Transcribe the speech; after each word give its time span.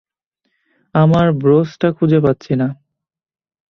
আমার 0.95 1.27
ব্রোচটা 1.33 1.87
খুঁজে 1.91 2.19
পাচ্ছি 2.19 2.53
না। 2.55 2.67